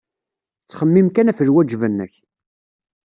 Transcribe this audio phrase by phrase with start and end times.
[0.63, 2.13] Ttxemmim kan ɣef lwajeb-nnek.